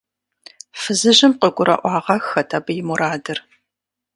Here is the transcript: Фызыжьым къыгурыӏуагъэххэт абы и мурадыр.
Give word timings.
Фызыжьым 0.81 1.33
къыгурыӏуагъэххэт 1.41 2.49
абы 2.57 2.71
и 2.81 2.83
мурадыр. 2.87 3.39